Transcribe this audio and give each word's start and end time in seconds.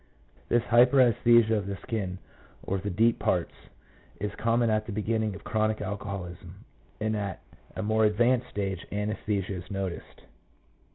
This 0.49 0.63
hyper 0.63 0.97
esthesia 0.97 1.51
of 1.55 1.67
the 1.67 1.75
skin, 1.77 2.17
or 2.63 2.77
of 2.77 2.81
the 2.81 2.89
deep 2.89 3.19
parts, 3.19 3.53
is 4.19 4.33
common 4.33 4.71
at 4.71 4.87
the 4.87 4.91
beginning 4.91 5.35
of 5.35 5.43
chronic 5.43 5.79
alcoholism, 5.79 6.65
and 6.99 7.15
at 7.15 7.43
a 7.75 7.83
more 7.83 8.05
advanced 8.05 8.49
stage 8.49 8.83
anaesthesia 8.91 9.53
is 9.53 9.69
noticed. 9.69 10.23